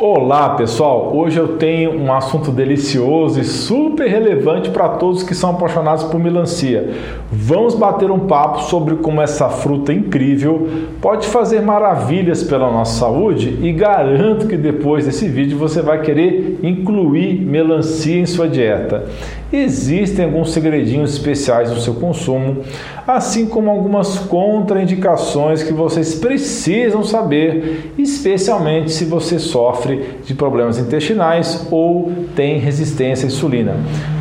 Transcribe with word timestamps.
Olá 0.00 0.50
pessoal, 0.50 1.10
hoje 1.12 1.40
eu 1.40 1.56
tenho 1.56 1.90
um 2.00 2.12
assunto 2.12 2.52
delicioso 2.52 3.40
e 3.40 3.42
super 3.42 4.08
relevante 4.08 4.70
para 4.70 4.90
todos 4.90 5.24
que 5.24 5.34
são 5.34 5.50
apaixonados 5.50 6.04
por 6.04 6.20
melancia. 6.20 6.88
Vamos 7.32 7.74
bater 7.74 8.08
um 8.08 8.20
papo 8.20 8.62
sobre 8.62 8.94
como 8.94 9.20
essa 9.20 9.48
fruta 9.48 9.92
incrível 9.92 10.68
pode 11.00 11.26
fazer 11.26 11.62
maravilhas 11.62 12.44
pela 12.44 12.70
nossa 12.70 13.00
saúde 13.00 13.58
e 13.60 13.72
garanto 13.72 14.46
que 14.46 14.56
depois 14.56 15.04
desse 15.04 15.26
vídeo 15.26 15.58
você 15.58 15.82
vai 15.82 16.00
querer 16.00 16.60
incluir 16.62 17.40
melancia 17.40 18.20
em 18.20 18.26
sua 18.26 18.48
dieta. 18.48 19.04
Existem 19.52 20.26
alguns 20.26 20.52
segredinhos 20.52 21.14
especiais 21.14 21.70
no 21.70 21.80
seu 21.80 21.94
consumo, 21.94 22.58
assim 23.06 23.46
como 23.46 23.70
algumas 23.70 24.18
contraindicações 24.18 25.62
que 25.62 25.72
vocês 25.72 26.14
precisam 26.14 27.02
saber, 27.02 27.94
especialmente 27.96 28.92
se 28.92 29.06
você 29.06 29.38
sofre 29.38 29.87
de 29.96 30.34
problemas 30.34 30.78
intestinais 30.78 31.66
ou 31.70 32.12
tem 32.34 32.58
resistência 32.58 33.26
à 33.26 33.28
insulina. 33.28 33.76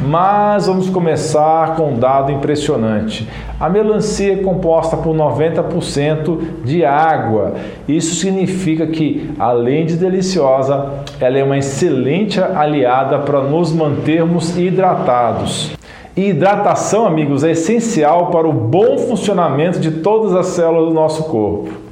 Mas 0.07 0.67
vamos 0.67 0.89
começar 0.89 1.75
com 1.75 1.93
um 1.93 1.99
dado 1.99 2.31
impressionante. 2.31 3.27
A 3.59 3.67
melancia 3.67 4.33
é 4.33 4.37
composta 4.37 4.95
por 4.95 5.15
90% 5.15 6.63
de 6.63 6.85
água. 6.85 7.55
Isso 7.87 8.15
significa 8.15 8.85
que, 8.87 9.31
além 9.39 9.85
de 9.85 9.95
deliciosa, 9.95 11.03
ela 11.19 11.37
é 11.37 11.43
uma 11.43 11.57
excelente 11.57 12.39
aliada 12.39 13.19
para 13.19 13.41
nos 13.41 13.73
mantermos 13.73 14.57
hidratados. 14.57 15.71
E 16.15 16.29
hidratação, 16.29 17.05
amigos, 17.05 17.43
é 17.43 17.51
essencial 17.51 18.27
para 18.27 18.47
o 18.47 18.53
bom 18.53 18.97
funcionamento 18.97 19.79
de 19.79 19.91
todas 19.91 20.33
as 20.33 20.47
células 20.47 20.89
do 20.89 20.93
nosso 20.93 21.25
corpo. 21.25 21.86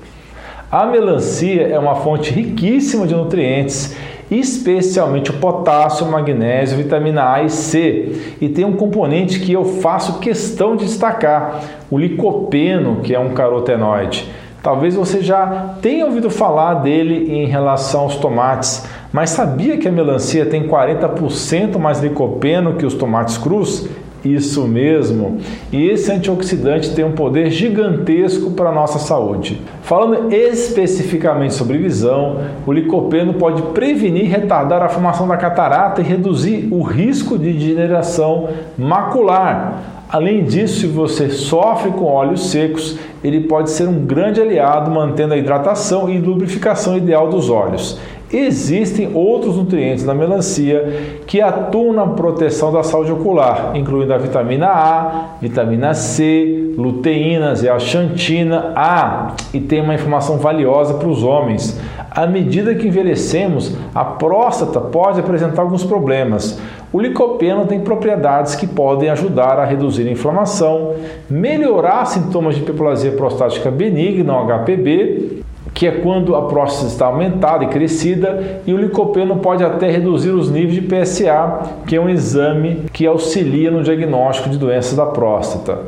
A 0.75 0.85
melancia 0.85 1.69
é 1.69 1.79
uma 1.79 1.95
fonte 1.95 2.33
riquíssima 2.33 3.07
de 3.07 3.15
nutrientes 3.15 3.95
especialmente 4.29 5.31
o 5.31 5.35
potássio, 5.35 6.05
magnésio, 6.05 6.75
vitamina 6.75 7.31
A 7.31 7.43
e 7.43 7.49
C. 7.49 8.35
E 8.41 8.49
tem 8.49 8.65
um 8.65 8.75
componente 8.75 9.39
que 9.39 9.53
eu 9.53 9.63
faço 9.63 10.19
questão 10.19 10.75
de 10.75 10.83
destacar, 10.83 11.61
o 11.89 11.97
licopeno, 11.97 12.97
que 12.97 13.15
é 13.15 13.19
um 13.19 13.29
carotenoide. 13.29 14.29
Talvez 14.61 14.95
você 14.95 15.21
já 15.21 15.75
tenha 15.81 16.05
ouvido 16.05 16.29
falar 16.29 16.73
dele 16.73 17.33
em 17.33 17.45
relação 17.45 18.01
aos 18.01 18.17
tomates, 18.17 18.85
mas 19.13 19.29
sabia 19.29 19.77
que 19.77 19.87
a 19.87 19.91
melancia 19.91 20.45
tem 20.45 20.67
40% 20.67 21.77
mais 21.77 22.01
licopeno 22.01 22.73
que 22.73 22.85
os 22.85 22.95
tomates 22.95 23.37
crus? 23.37 23.87
Isso 24.25 24.67
mesmo. 24.67 25.37
E 25.71 25.87
esse 25.87 26.11
antioxidante 26.11 26.95
tem 26.95 27.05
um 27.05 27.11
poder 27.11 27.51
gigantesco 27.51 28.51
para 28.51 28.69
a 28.69 28.73
nossa 28.73 28.97
saúde. 28.97 29.61
Falando 29.83 30.33
especificamente 30.33 31.53
sobre 31.53 31.77
visão, 31.77 32.39
o 32.65 32.73
licopeno 32.73 33.35
pode 33.35 33.61
prevenir 33.73 34.23
e 34.23 34.27
retardar 34.27 34.81
a 34.81 34.89
formação 34.89 35.27
da 35.27 35.37
catarata 35.37 36.01
e 36.01 36.03
reduzir 36.03 36.67
o 36.71 36.81
risco 36.81 37.37
de 37.37 37.53
degeneração 37.53 38.49
macular. 38.75 39.93
Além 40.09 40.43
disso, 40.43 40.81
se 40.81 40.87
você 40.87 41.29
sofre 41.29 41.91
com 41.91 42.05
óleos 42.05 42.49
secos, 42.49 42.97
ele 43.23 43.41
pode 43.41 43.69
ser 43.71 43.87
um 43.87 44.05
grande 44.05 44.39
aliado 44.39 44.89
mantendo 44.89 45.33
a 45.33 45.37
hidratação 45.37 46.09
e 46.09 46.19
lubrificação 46.19 46.95
ideal 46.95 47.27
dos 47.27 47.49
olhos. 47.49 47.99
Existem 48.33 49.11
outros 49.13 49.55
nutrientes 49.55 50.03
na 50.03 50.13
melancia 50.13 51.21
que 51.27 51.41
atuam 51.41 51.93
na 51.93 52.07
proteção 52.07 52.71
da 52.71 52.81
saúde 52.81 53.11
ocular, 53.11 53.71
incluindo 53.75 54.13
a 54.13 54.17
vitamina 54.17 54.67
A, 54.67 55.37
vitamina 55.39 55.93
C, 55.93 56.73
luteínas 56.75 57.61
e 57.61 57.69
a 57.69 57.77
xantina 57.77 58.73
A. 58.75 59.35
E 59.53 59.59
tem 59.59 59.81
uma 59.81 59.93
informação 59.93 60.37
valiosa 60.37 60.95
para 60.95 61.07
os 61.07 61.23
homens. 61.23 61.79
À 62.09 62.25
medida 62.25 62.73
que 62.73 62.87
envelhecemos, 62.87 63.75
a 63.93 64.03
próstata 64.03 64.79
pode 64.79 65.19
apresentar 65.19 65.61
alguns 65.61 65.83
problemas. 65.83 66.59
O 66.91 66.99
licopeno 66.99 67.65
tem 67.65 67.81
propriedades 67.81 68.55
que 68.55 68.65
podem 68.65 69.09
ajudar 69.09 69.59
a 69.59 69.65
reduzir 69.65 70.07
a 70.07 70.11
inflamação, 70.11 70.93
melhorar 71.29 72.05
sintomas 72.05 72.55
de 72.55 72.61
hiperplasia 72.61 73.11
prostática 73.11 73.69
benigna, 73.69 74.33
HPB, 74.33 75.43
que 75.75 75.85
é 75.85 75.91
quando 75.91 76.37
a 76.37 76.43
próstata 76.43 76.87
está 76.87 77.05
aumentada 77.07 77.65
e 77.65 77.67
crescida, 77.67 78.61
e 78.65 78.73
o 78.73 78.77
licopeno 78.77 79.35
pode 79.35 79.61
até 79.61 79.91
reduzir 79.91 80.29
os 80.29 80.49
níveis 80.49 80.73
de 80.73 80.81
PSA, 80.81 81.81
que 81.85 81.97
é 81.97 81.99
um 81.99 82.09
exame 82.09 82.85
que 82.93 83.05
auxilia 83.05 83.69
no 83.69 83.83
diagnóstico 83.83 84.49
de 84.49 84.57
doenças 84.57 84.95
da 84.95 85.05
próstata. 85.05 85.79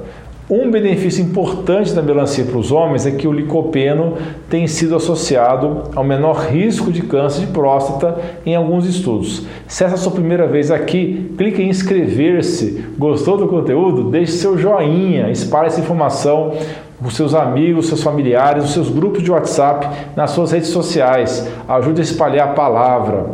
Um 0.50 0.72
benefício 0.72 1.22
importante 1.22 1.94
da 1.94 2.02
melancia 2.02 2.46
para 2.46 2.58
os 2.58 2.72
homens 2.72 3.06
é 3.06 3.12
que 3.12 3.28
o 3.28 3.34
licopeno 3.34 4.14
tem 4.50 4.66
sido 4.66 4.96
associado 4.96 5.84
ao 5.94 6.06
menor 6.06 6.38
risco 6.38 6.90
de 6.90 7.02
câncer 7.02 7.42
de 7.42 7.48
próstata 7.48 8.18
em 8.46 8.56
alguns 8.56 8.86
estudos. 8.86 9.46
Se 9.68 9.84
essa 9.84 9.96
é 9.96 9.98
a 9.98 9.98
sua 9.98 10.14
primeira 10.14 10.48
vez 10.48 10.72
aqui, 10.72 11.34
clique 11.38 11.62
em 11.62 11.68
inscrever-se. 11.68 12.82
Gostou 12.98 13.36
do 13.36 13.50
conteúdo? 13.50 14.10
Deixe 14.10 14.32
seu 14.32 14.58
joinha, 14.58 15.30
espalhe 15.30 15.68
essa 15.68 15.82
informação 15.82 16.54
com 16.98 17.10
seus 17.10 17.34
amigos, 17.36 17.90
seus 17.90 18.02
familiares, 18.02 18.64
os 18.64 18.72
seus 18.72 18.90
grupos 18.90 19.22
de 19.22 19.30
WhatsApp, 19.30 19.86
nas 20.16 20.32
suas 20.32 20.54
redes 20.54 20.70
sociais. 20.70 21.46
Ajude 21.68 22.00
a 22.00 22.06
espalhar 22.06 22.48
a 22.48 22.54
palavra. 22.54 23.32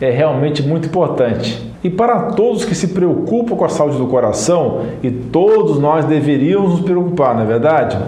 É 0.00 0.08
realmente 0.08 0.62
muito 0.62 0.88
importante. 0.88 1.73
E 1.84 1.90
para 1.90 2.32
todos 2.32 2.64
que 2.64 2.74
se 2.74 2.88
preocupam 2.88 3.54
com 3.54 3.64
a 3.66 3.68
saúde 3.68 3.98
do 3.98 4.06
coração, 4.06 4.80
e 5.02 5.10
todos 5.10 5.78
nós 5.78 6.06
deveríamos 6.06 6.70
nos 6.70 6.80
preocupar, 6.80 7.34
não 7.34 7.42
é 7.42 7.46
verdade? 7.46 7.98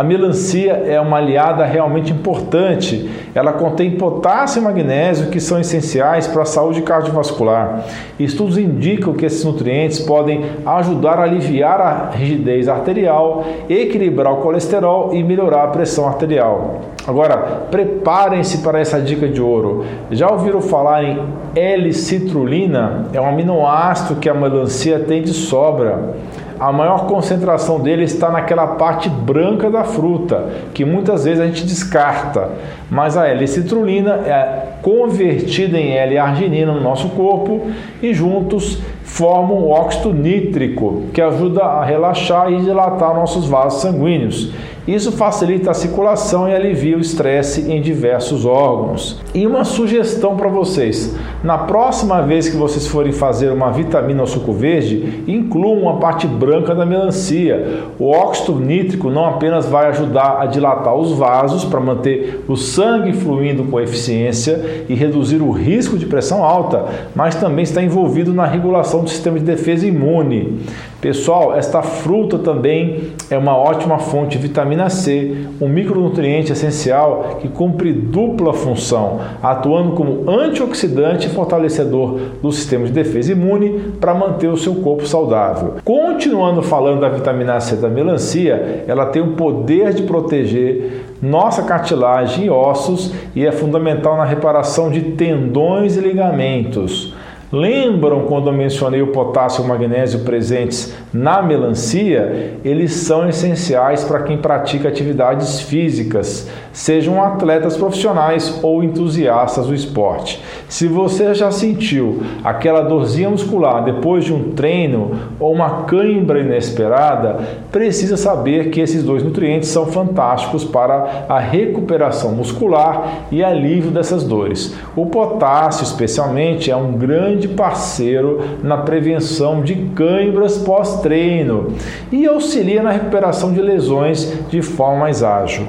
A 0.00 0.02
melancia 0.02 0.82
é 0.86 0.98
uma 0.98 1.18
aliada 1.18 1.62
realmente 1.66 2.10
importante. 2.10 3.10
Ela 3.34 3.52
contém 3.52 3.98
potássio 3.98 4.58
e 4.58 4.64
magnésio 4.64 5.28
que 5.28 5.38
são 5.38 5.60
essenciais 5.60 6.26
para 6.26 6.40
a 6.40 6.46
saúde 6.46 6.80
cardiovascular. 6.80 7.84
Estudos 8.18 8.56
indicam 8.56 9.12
que 9.12 9.26
esses 9.26 9.44
nutrientes 9.44 9.98
podem 9.98 10.42
ajudar 10.64 11.18
a 11.18 11.24
aliviar 11.24 11.82
a 11.82 12.10
rigidez 12.16 12.66
arterial, 12.66 13.44
equilibrar 13.68 14.32
o 14.32 14.36
colesterol 14.38 15.10
e 15.12 15.22
melhorar 15.22 15.64
a 15.64 15.68
pressão 15.68 16.08
arterial. 16.08 16.80
Agora, 17.06 17.36
preparem-se 17.70 18.62
para 18.62 18.80
essa 18.80 18.98
dica 18.98 19.28
de 19.28 19.42
ouro. 19.42 19.84
Já 20.10 20.30
ouviram 20.30 20.62
falar 20.62 21.04
em 21.04 21.18
L-citrulina? 21.54 23.04
É 23.12 23.20
um 23.20 23.28
aminoácido 23.28 24.18
que 24.18 24.30
a 24.30 24.34
melancia 24.34 24.98
tem 25.00 25.20
de 25.20 25.34
sobra 25.34 26.14
a 26.60 26.70
maior 26.70 27.06
concentração 27.06 27.80
dele 27.80 28.04
está 28.04 28.30
naquela 28.30 28.66
parte 28.66 29.08
branca 29.08 29.70
da 29.70 29.82
fruta, 29.82 30.46
que 30.74 30.84
muitas 30.84 31.24
vezes 31.24 31.40
a 31.40 31.46
gente 31.46 31.64
descarta. 31.64 32.50
Mas 32.90 33.16
a 33.16 33.26
L-citrulina 33.28 34.16
é 34.26 34.69
convertida 34.82 35.78
em 35.78 35.92
L-arginina 35.92 36.72
no 36.72 36.80
nosso 36.80 37.08
corpo 37.10 37.68
e 38.02 38.12
juntos 38.14 38.78
formam 39.02 39.58
o 39.58 39.70
óxido 39.70 40.12
nítrico, 40.12 41.02
que 41.12 41.20
ajuda 41.20 41.62
a 41.62 41.84
relaxar 41.84 42.52
e 42.52 42.60
dilatar 42.60 43.14
nossos 43.14 43.46
vasos 43.46 43.82
sanguíneos. 43.82 44.52
Isso 44.88 45.12
facilita 45.12 45.70
a 45.70 45.74
circulação 45.74 46.48
e 46.48 46.54
alivia 46.54 46.96
o 46.96 47.00
estresse 47.00 47.70
em 47.70 47.80
diversos 47.80 48.46
órgãos. 48.46 49.20
E 49.34 49.46
uma 49.46 49.62
sugestão 49.62 50.36
para 50.36 50.48
vocês: 50.48 51.14
na 51.44 51.58
próxima 51.58 52.22
vez 52.22 52.48
que 52.48 52.56
vocês 52.56 52.86
forem 52.86 53.12
fazer 53.12 53.52
uma 53.52 53.70
vitamina 53.70 54.22
ou 54.22 54.26
suco 54.26 54.52
verde, 54.52 55.22
incluam 55.28 55.88
a 55.88 55.98
parte 55.98 56.26
branca 56.26 56.74
da 56.74 56.86
melancia. 56.86 57.84
O 57.98 58.10
óxido 58.10 58.58
nítrico 58.58 59.10
não 59.10 59.26
apenas 59.26 59.66
vai 59.66 59.86
ajudar 59.88 60.38
a 60.40 60.46
dilatar 60.46 60.94
os 60.96 61.12
vasos 61.12 61.64
para 61.64 61.78
manter 61.78 62.42
o 62.48 62.56
sangue 62.56 63.12
fluindo 63.12 63.64
com 63.64 63.80
eficiência 63.80 64.69
e 64.88 64.94
reduzir 64.94 65.42
o 65.42 65.50
risco 65.50 65.98
de 65.98 66.06
pressão 66.06 66.44
alta, 66.44 66.86
mas 67.14 67.34
também 67.34 67.62
está 67.62 67.82
envolvido 67.82 68.32
na 68.32 68.44
regulação 68.44 69.02
do 69.02 69.10
sistema 69.10 69.38
de 69.38 69.44
defesa 69.44 69.86
imune. 69.86 70.60
Pessoal, 71.00 71.54
esta 71.56 71.80
fruta 71.80 72.38
também 72.38 73.12
é 73.30 73.38
uma 73.38 73.56
ótima 73.56 73.98
fonte 73.98 74.36
de 74.36 74.46
vitamina 74.46 74.90
C, 74.90 75.46
um 75.58 75.66
micronutriente 75.66 76.52
essencial 76.52 77.38
que 77.40 77.48
cumpre 77.48 77.90
dupla 77.90 78.52
função, 78.52 79.18
atuando 79.42 79.92
como 79.92 80.30
antioxidante 80.30 81.26
e 81.26 81.30
fortalecedor 81.30 82.18
do 82.42 82.52
sistema 82.52 82.84
de 82.84 82.92
defesa 82.92 83.32
imune 83.32 83.94
para 83.98 84.12
manter 84.12 84.48
o 84.48 84.58
seu 84.58 84.74
corpo 84.76 85.06
saudável. 85.06 85.76
Continuando 85.84 86.62
falando 86.62 87.00
da 87.00 87.08
vitamina 87.08 87.58
C 87.60 87.76
da 87.76 87.88
melancia, 87.88 88.84
ela 88.86 89.06
tem 89.06 89.22
o 89.22 89.32
poder 89.32 89.94
de 89.94 90.02
proteger 90.02 91.04
nossa 91.22 91.62
cartilagem 91.62 92.46
e 92.46 92.50
ossos 92.50 93.12
e 93.34 93.46
é 93.46 93.52
fundamental 93.52 94.16
na 94.16 94.24
reparação 94.24 94.59
de 94.90 95.00
tendões 95.12 95.96
e 95.96 96.00
ligamentos. 96.00 97.14
Lembram 97.52 98.26
quando 98.26 98.46
eu 98.46 98.52
mencionei 98.52 99.02
o 99.02 99.08
potássio 99.08 99.62
e 99.62 99.64
o 99.64 99.68
magnésio 99.68 100.20
presentes 100.20 100.94
na 101.12 101.42
melancia? 101.42 102.54
Eles 102.64 102.92
são 102.92 103.28
essenciais 103.28 104.04
para 104.04 104.22
quem 104.22 104.38
pratica 104.38 104.88
atividades 104.88 105.60
físicas. 105.60 106.48
sejam 106.72 107.22
atletas 107.22 107.76
profissionais 107.76 108.60
ou 108.62 108.82
entusiastas 108.82 109.66
do 109.66 109.74
esporte. 109.74 110.40
Se 110.68 110.86
você 110.86 111.34
já 111.34 111.50
sentiu 111.50 112.22
aquela 112.44 112.82
dorzinha 112.82 113.28
muscular 113.28 113.84
depois 113.84 114.24
de 114.24 114.32
um 114.32 114.52
treino 114.52 115.10
ou 115.38 115.52
uma 115.52 115.82
cãibra 115.82 116.40
inesperada, 116.40 117.38
precisa 117.72 118.16
saber 118.16 118.70
que 118.70 118.80
esses 118.80 119.02
dois 119.02 119.22
nutrientes 119.22 119.68
são 119.68 119.86
fantásticos 119.86 120.64
para 120.64 121.26
a 121.28 121.38
recuperação 121.38 122.32
muscular 122.32 123.26
e 123.32 123.42
alívio 123.42 123.90
dessas 123.90 124.22
dores. 124.22 124.74
O 124.94 125.06
potássio, 125.06 125.82
especialmente, 125.82 126.70
é 126.70 126.76
um 126.76 126.92
grande 126.92 127.39
parceiro 127.48 128.40
na 128.62 128.78
prevenção 128.78 129.62
de 129.62 129.74
cãibras 129.94 130.58
pós-treino 130.58 131.74
e 132.10 132.26
auxilia 132.26 132.82
na 132.82 132.90
recuperação 132.90 133.52
de 133.52 133.60
lesões 133.60 134.32
de 134.48 134.62
forma 134.62 135.00
mais 135.00 135.22
ágil. 135.22 135.66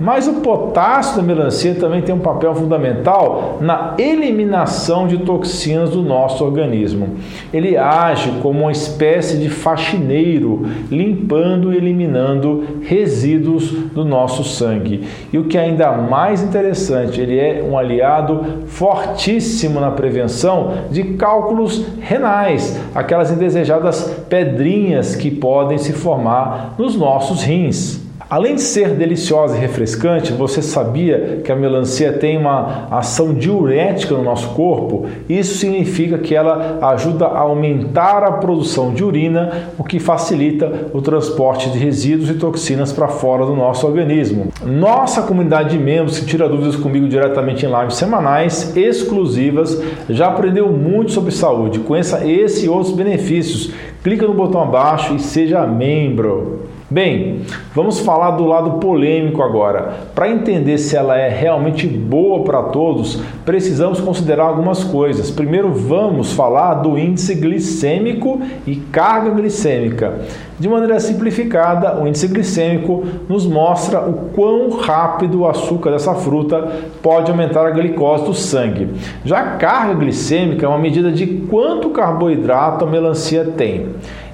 Mas 0.00 0.28
o 0.28 0.34
potássio 0.34 1.16
da 1.16 1.22
melancia 1.22 1.74
também 1.74 2.02
tem 2.02 2.14
um 2.14 2.20
papel 2.20 2.54
fundamental 2.54 3.58
na 3.60 3.94
eliminação 3.98 5.08
de 5.08 5.18
toxinas 5.18 5.90
do 5.90 6.02
nosso 6.02 6.44
organismo. 6.44 7.16
Ele 7.52 7.76
age 7.76 8.32
como 8.42 8.60
uma 8.60 8.72
espécie 8.72 9.38
de 9.38 9.48
faxineiro, 9.48 10.66
limpando 10.90 11.72
e 11.72 11.76
eliminando 11.76 12.64
resíduos 12.82 13.70
do 13.70 14.04
nosso 14.04 14.44
sangue. 14.44 15.04
E 15.32 15.38
o 15.38 15.44
que 15.44 15.58
é 15.58 15.62
ainda 15.62 15.92
mais 15.92 16.42
interessante, 16.42 17.20
ele 17.20 17.38
é 17.38 17.64
um 17.68 17.76
aliado 17.76 18.44
fortíssimo 18.66 19.80
na 19.80 19.90
prevenção 19.90 20.72
de 20.90 21.02
cálculos 21.14 21.84
renais, 22.00 22.80
aquelas 22.94 23.32
indesejadas 23.32 24.24
pedrinhas 24.28 25.16
que 25.16 25.30
podem 25.30 25.78
se 25.78 25.92
formar 25.92 26.74
nos 26.78 26.94
nossos 26.94 27.42
rins. 27.42 28.07
Além 28.30 28.56
de 28.56 28.60
ser 28.60 28.90
deliciosa 28.90 29.56
e 29.56 29.60
refrescante, 29.60 30.34
você 30.34 30.60
sabia 30.60 31.40
que 31.42 31.50
a 31.50 31.56
melancia 31.56 32.12
tem 32.12 32.36
uma 32.36 32.86
ação 32.90 33.32
diurética 33.32 34.14
no 34.14 34.22
nosso 34.22 34.50
corpo? 34.50 35.06
Isso 35.26 35.56
significa 35.56 36.18
que 36.18 36.34
ela 36.34 36.78
ajuda 36.92 37.24
a 37.24 37.38
aumentar 37.38 38.22
a 38.22 38.32
produção 38.32 38.92
de 38.92 39.02
urina, 39.02 39.70
o 39.78 39.82
que 39.82 39.98
facilita 39.98 40.90
o 40.92 41.00
transporte 41.00 41.70
de 41.70 41.78
resíduos 41.78 42.28
e 42.28 42.34
toxinas 42.34 42.92
para 42.92 43.08
fora 43.08 43.46
do 43.46 43.56
nosso 43.56 43.86
organismo. 43.86 44.48
Nossa 44.62 45.22
comunidade 45.22 45.70
de 45.70 45.82
membros 45.82 46.18
que 46.18 46.26
tira 46.26 46.46
dúvidas 46.46 46.76
comigo 46.76 47.08
diretamente 47.08 47.64
em 47.64 47.70
lives 47.70 47.96
semanais 47.96 48.76
exclusivas 48.76 49.80
já 50.06 50.26
aprendeu 50.26 50.68
muito 50.70 51.12
sobre 51.12 51.32
saúde. 51.32 51.78
Conheça 51.78 52.28
esse 52.28 52.66
e 52.66 52.68
outros 52.68 52.94
benefícios. 52.94 53.72
Clica 54.04 54.26
no 54.26 54.34
botão 54.34 54.60
abaixo 54.60 55.14
e 55.14 55.18
seja 55.18 55.66
membro. 55.66 56.67
Bem, 56.90 57.42
vamos 57.74 58.00
falar 58.00 58.30
do 58.30 58.46
lado 58.46 58.78
polêmico 58.78 59.42
agora. 59.42 59.92
Para 60.14 60.30
entender 60.30 60.78
se 60.78 60.96
ela 60.96 61.18
é 61.18 61.28
realmente 61.28 61.86
boa 61.86 62.44
para 62.44 62.62
todos, 62.62 63.20
precisamos 63.44 64.00
considerar 64.00 64.44
algumas 64.44 64.84
coisas. 64.84 65.30
Primeiro, 65.30 65.70
vamos 65.70 66.32
falar 66.32 66.76
do 66.76 66.96
índice 66.96 67.34
glicêmico 67.34 68.40
e 68.66 68.76
carga 68.76 69.28
glicêmica. 69.32 70.20
De 70.58 70.66
maneira 70.66 70.98
simplificada, 70.98 72.02
o 72.02 72.08
índice 72.08 72.26
glicêmico 72.26 73.04
nos 73.28 73.46
mostra 73.46 74.00
o 74.00 74.30
quão 74.34 74.70
rápido 74.70 75.40
o 75.40 75.46
açúcar 75.46 75.90
dessa 75.90 76.14
fruta 76.14 76.72
pode 77.02 77.30
aumentar 77.30 77.66
a 77.66 77.70
glicose 77.70 78.24
do 78.24 78.32
sangue. 78.32 78.88
Já 79.26 79.40
a 79.40 79.56
carga 79.56 79.92
glicêmica 79.92 80.64
é 80.64 80.68
uma 80.68 80.78
medida 80.78 81.12
de 81.12 81.26
quanto 81.50 81.90
carboidrato 81.90 82.86
a 82.86 82.88
melancia 82.88 83.44
tem. 83.44 83.88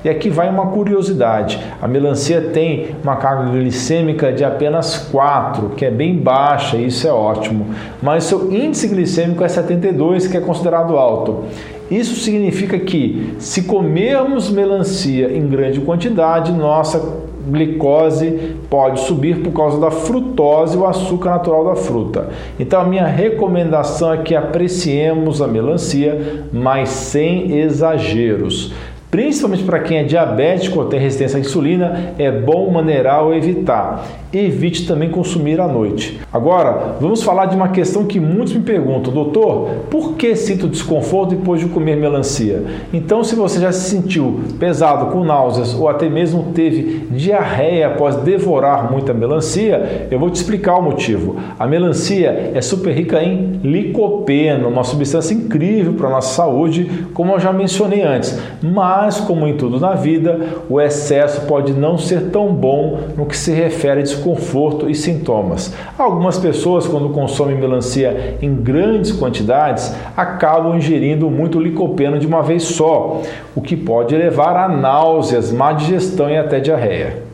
E 0.04 0.08
aqui 0.08 0.28
vai 0.28 0.50
uma 0.50 0.66
curiosidade: 0.66 1.58
a 1.80 1.88
melancia 1.88 2.40
tem 2.52 2.94
uma 3.02 3.16
carga 3.16 3.50
glicêmica 3.50 4.32
de 4.32 4.44
apenas 4.44 4.98
4, 5.10 5.70
que 5.70 5.84
é 5.84 5.90
bem 5.90 6.16
baixa, 6.16 6.76
e 6.76 6.86
isso 6.86 7.08
é 7.08 7.12
ótimo. 7.12 7.66
Mas 8.02 8.24
seu 8.24 8.52
índice 8.52 8.86
glicêmico 8.86 9.42
é 9.42 9.48
72, 9.48 10.26
que 10.26 10.36
é 10.36 10.40
considerado 10.40 10.96
alto. 10.96 11.44
Isso 11.90 12.16
significa 12.16 12.78
que, 12.78 13.34
se 13.38 13.62
comermos 13.64 14.50
melancia 14.50 15.30
em 15.34 15.46
grande 15.46 15.80
quantidade, 15.80 16.52
nossa 16.52 17.24
glicose 17.46 18.56
pode 18.70 19.00
subir 19.00 19.42
por 19.42 19.52
causa 19.52 19.78
da 19.78 19.90
frutose, 19.90 20.78
o 20.78 20.86
açúcar 20.86 21.30
natural 21.30 21.64
da 21.66 21.76
fruta. 21.76 22.30
Então, 22.58 22.80
a 22.80 22.84
minha 22.84 23.06
recomendação 23.06 24.14
é 24.14 24.16
que 24.18 24.34
apreciemos 24.34 25.42
a 25.42 25.46
melancia, 25.46 26.46
mas 26.52 26.88
sem 26.88 27.58
exageros. 27.58 28.72
Principalmente 29.14 29.62
para 29.62 29.78
quem 29.78 29.99
é 29.99 30.02
diabético 30.02 30.81
ou 30.81 30.87
tem 30.87 30.99
resistência 30.99 31.37
à 31.37 31.40
insulina, 31.40 32.14
é 32.19 32.32
bom 32.32 32.69
maneirar 32.69 33.22
ou 33.22 33.32
evitar. 33.32 34.05
Evite 34.32 34.88
também 34.88 35.08
consumir 35.08 35.61
à 35.61 35.69
noite. 35.69 36.19
Agora, 36.32 36.96
vamos 37.00 37.22
falar 37.22 37.46
de 37.46 37.55
uma 37.55 37.69
questão 37.69 38.06
que 38.06 38.19
muitos 38.19 38.52
me 38.52 38.62
perguntam, 38.62 39.14
doutor, 39.14 39.69
por 39.88 40.14
que 40.14 40.34
sinto 40.34 40.66
desconforto 40.66 41.37
depois 41.37 41.61
de 41.61 41.69
comer 41.69 41.96
melancia? 41.96 42.64
Então, 42.93 43.22
se 43.22 43.37
você 43.37 43.61
já 43.61 43.70
se 43.70 43.88
sentiu 43.88 44.40
pesado 44.58 45.12
com 45.12 45.22
náuseas 45.22 45.75
ou 45.75 45.88
até 45.88 46.08
mesmo 46.08 46.46
teve 46.52 47.06
diarreia 47.12 47.87
após 47.87 48.16
devorar 48.16 48.90
muita 48.90 49.14
melancia, 49.14 50.08
eu 50.11 50.19
vou 50.19 50.28
te 50.28 50.34
explicar 50.34 50.76
o 50.76 50.82
motivo. 50.82 51.37
A 51.56 51.69
melancia 51.69 52.50
é 52.52 52.61
super 52.61 52.93
rica 52.93 53.22
em 53.22 53.61
licopeno, 53.62 54.66
uma 54.66 54.82
substância 54.82 55.34
incrível 55.34 55.93
para 55.93 56.08
a 56.08 56.11
nossa 56.11 56.34
saúde, 56.34 57.06
como 57.14 57.32
eu 57.32 57.38
já 57.38 57.52
mencionei 57.52 58.02
antes, 58.02 58.37
mas 58.61 59.03
mas, 59.04 59.20
como 59.20 59.46
em 59.46 59.54
tudo 59.54 59.78
na 59.78 59.92
vida, 59.92 60.40
o 60.66 60.80
excesso 60.80 61.42
pode 61.42 61.74
não 61.74 61.98
ser 61.98 62.30
tão 62.30 62.54
bom 62.54 63.00
no 63.14 63.26
que 63.26 63.36
se 63.36 63.52
refere 63.52 64.00
a 64.00 64.02
desconforto 64.02 64.88
e 64.88 64.94
sintomas. 64.94 65.74
Algumas 65.98 66.38
pessoas, 66.38 66.86
quando 66.86 67.10
consomem 67.10 67.54
melancia 67.54 68.38
em 68.40 68.54
grandes 68.54 69.12
quantidades, 69.12 69.94
acabam 70.16 70.74
ingerindo 70.74 71.28
muito 71.28 71.60
licopeno 71.60 72.18
de 72.18 72.26
uma 72.26 72.42
vez 72.42 72.62
só, 72.62 73.20
o 73.54 73.60
que 73.60 73.76
pode 73.76 74.16
levar 74.16 74.56
a 74.56 74.68
náuseas, 74.70 75.52
má 75.52 75.74
digestão 75.74 76.30
e 76.30 76.38
até 76.38 76.58
diarreia. 76.58 77.33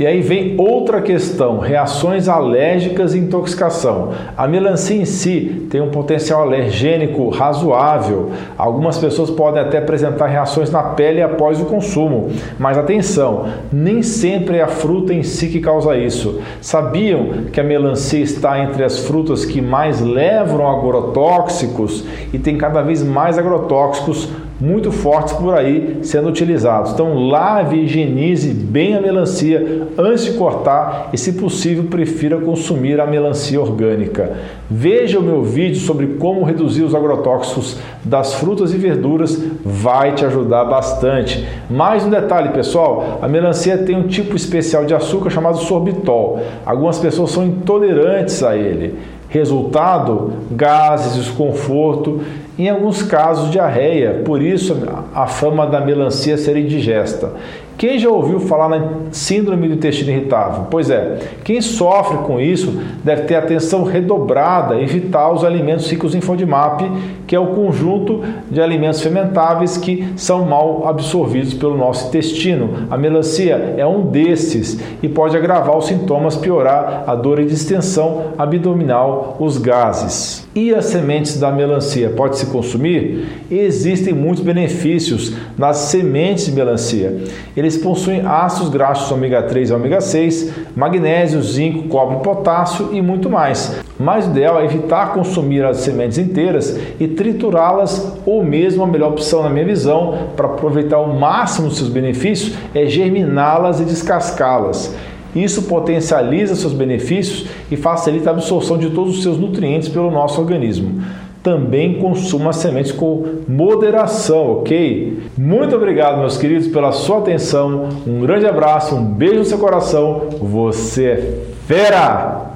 E 0.00 0.06
aí 0.06 0.22
vem 0.22 0.54
outra 0.56 1.02
questão: 1.02 1.58
reações 1.58 2.26
alérgicas 2.26 3.14
e 3.14 3.18
intoxicação. 3.18 4.12
A 4.34 4.48
melancia 4.48 4.96
em 4.96 5.04
si 5.04 5.66
tem 5.68 5.82
um 5.82 5.90
potencial 5.90 6.40
alergênico 6.40 7.28
razoável. 7.28 8.30
Algumas 8.56 8.96
pessoas 8.96 9.28
podem 9.28 9.60
até 9.60 9.76
apresentar 9.76 10.28
reações 10.28 10.70
na 10.70 10.82
pele 10.82 11.20
após 11.20 11.60
o 11.60 11.66
consumo. 11.66 12.30
Mas 12.58 12.78
atenção, 12.78 13.46
nem 13.70 14.02
sempre 14.02 14.56
é 14.56 14.62
a 14.62 14.68
fruta 14.68 15.12
em 15.12 15.22
si 15.22 15.48
que 15.48 15.60
causa 15.60 15.94
isso. 15.94 16.40
Sabiam 16.62 17.44
que 17.52 17.60
a 17.60 17.64
melancia 17.64 18.24
está 18.24 18.58
entre 18.58 18.82
as 18.82 19.00
frutas 19.00 19.44
que 19.44 19.60
mais 19.60 20.00
levam 20.00 20.66
agrotóxicos 20.66 22.06
e 22.32 22.38
tem 22.38 22.56
cada 22.56 22.80
vez 22.80 23.02
mais 23.02 23.36
agrotóxicos 23.36 24.30
muito 24.60 24.92
fortes 24.92 25.32
por 25.32 25.54
aí 25.54 25.98
sendo 26.02 26.28
utilizados. 26.28 26.92
Então, 26.92 27.28
lave 27.28 27.76
e 27.76 27.84
higienize 27.84 28.52
bem 28.52 28.94
a 28.94 29.00
melancia 29.00 29.88
antes 29.96 30.24
de 30.24 30.32
cortar 30.32 31.08
e, 31.12 31.18
se 31.18 31.32
possível, 31.32 31.84
prefira 31.84 32.36
consumir 32.38 33.00
a 33.00 33.06
melancia 33.06 33.60
orgânica. 33.60 34.32
Veja 34.70 35.18
o 35.18 35.22
meu 35.22 35.42
vídeo 35.42 35.80
sobre 35.80 36.06
como 36.18 36.44
reduzir 36.44 36.82
os 36.82 36.94
agrotóxicos 36.94 37.78
das 38.04 38.34
frutas 38.34 38.74
e 38.74 38.76
verduras, 38.76 39.42
vai 39.64 40.14
te 40.14 40.24
ajudar 40.24 40.64
bastante. 40.64 41.46
Mais 41.68 42.04
um 42.04 42.10
detalhe, 42.10 42.50
pessoal: 42.50 43.18
a 43.22 43.28
melancia 43.28 43.78
tem 43.78 43.96
um 43.96 44.06
tipo 44.06 44.36
especial 44.36 44.84
de 44.84 44.94
açúcar 44.94 45.30
chamado 45.30 45.58
sorbitol. 45.58 46.40
Algumas 46.64 46.98
pessoas 46.98 47.30
são 47.30 47.44
intolerantes 47.44 48.42
a 48.42 48.56
ele. 48.56 48.94
Resultado: 49.30 50.32
gases, 50.50 51.14
desconforto 51.14 52.20
em 52.58 52.68
alguns 52.68 53.02
casos 53.02 53.50
diarreia, 53.50 54.20
por 54.22 54.42
isso 54.42 54.76
a 55.14 55.26
fama 55.26 55.66
da 55.66 55.80
melancia 55.80 56.36
ser 56.36 56.58
indigesta. 56.58 57.32
Quem 57.80 57.98
já 57.98 58.10
ouviu 58.10 58.38
falar 58.40 58.68
na 58.68 58.88
síndrome 59.10 59.66
do 59.66 59.72
intestino 59.72 60.10
irritável? 60.10 60.66
Pois 60.70 60.90
é, 60.90 61.18
quem 61.42 61.62
sofre 61.62 62.18
com 62.26 62.38
isso 62.38 62.78
deve 63.02 63.22
ter 63.22 63.36
atenção 63.36 63.84
redobrada, 63.84 64.78
evitar 64.78 65.32
os 65.32 65.42
alimentos 65.42 65.90
ricos 65.90 66.14
em 66.14 66.20
FODMAP, 66.20 66.82
que 67.26 67.34
é 67.34 67.40
o 67.40 67.54
conjunto 67.54 68.22
de 68.50 68.60
alimentos 68.60 69.00
fermentáveis 69.00 69.78
que 69.78 70.12
são 70.14 70.44
mal 70.44 70.86
absorvidos 70.86 71.54
pelo 71.54 71.74
nosso 71.74 72.08
intestino. 72.08 72.86
A 72.90 72.98
melancia 72.98 73.74
é 73.78 73.86
um 73.86 74.02
desses 74.02 74.78
e 75.02 75.08
pode 75.08 75.34
agravar 75.34 75.78
os 75.78 75.86
sintomas, 75.86 76.36
piorar 76.36 77.04
a 77.06 77.14
dor 77.14 77.40
e 77.40 77.46
distensão 77.46 78.24
abdominal, 78.36 79.38
os 79.40 79.56
gases. 79.56 80.46
E 80.54 80.74
as 80.74 80.86
sementes 80.86 81.38
da 81.38 81.50
melancia 81.52 82.10
pode 82.10 82.36
se 82.36 82.46
consumir? 82.46 83.26
Existem 83.50 84.12
muitos 84.12 84.42
benefícios 84.42 85.32
nas 85.56 85.76
sementes 85.76 86.46
de 86.46 86.52
melancia. 86.52 87.22
Eles 87.70 87.80
possuem 87.80 88.26
ácidos 88.26 88.68
graxos 88.68 89.12
ômega 89.12 89.44
3 89.44 89.70
e 89.70 89.72
ômega 89.72 90.00
6, 90.00 90.52
magnésio, 90.74 91.40
zinco, 91.40 91.86
cobre, 91.86 92.16
potássio 92.16 92.88
e 92.92 93.00
muito 93.00 93.30
mais. 93.30 93.80
Mas 93.96 94.26
o 94.26 94.30
ideal 94.30 94.60
é 94.60 94.64
evitar 94.64 95.12
consumir 95.14 95.64
as 95.64 95.76
sementes 95.76 96.18
inteiras 96.18 96.76
e 96.98 97.06
triturá-las, 97.06 98.18
ou 98.26 98.42
mesmo 98.42 98.82
a 98.82 98.88
melhor 98.88 99.12
opção, 99.12 99.44
na 99.44 99.50
minha 99.50 99.64
visão, 99.64 100.30
para 100.36 100.46
aproveitar 100.46 100.98
o 100.98 101.14
máximo 101.14 101.68
dos 101.68 101.76
seus 101.76 101.88
benefícios, 101.88 102.56
é 102.74 102.86
germiná-las 102.86 103.78
e 103.78 103.84
descascá-las. 103.84 104.92
Isso 105.32 105.62
potencializa 105.62 106.56
seus 106.56 106.72
benefícios 106.72 107.48
e 107.70 107.76
facilita 107.76 108.30
a 108.30 108.32
absorção 108.32 108.78
de 108.78 108.90
todos 108.90 109.18
os 109.18 109.22
seus 109.22 109.38
nutrientes 109.38 109.88
pelo 109.88 110.10
nosso 110.10 110.40
organismo. 110.40 111.04
Também 111.42 111.98
consuma 111.98 112.52
sementes 112.52 112.92
com 112.92 113.42
moderação, 113.48 114.58
ok? 114.58 115.22
Muito 115.38 115.74
obrigado, 115.74 116.18
meus 116.18 116.36
queridos, 116.36 116.68
pela 116.68 116.92
sua 116.92 117.18
atenção. 117.18 117.88
Um 118.06 118.20
grande 118.20 118.46
abraço, 118.46 118.94
um 118.94 119.04
beijo 119.04 119.38
no 119.38 119.44
seu 119.44 119.58
coração. 119.58 120.28
Você 120.40 121.06
é 121.06 121.38
fera! 121.66 122.49